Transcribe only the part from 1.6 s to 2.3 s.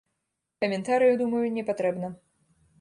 не патрэбна.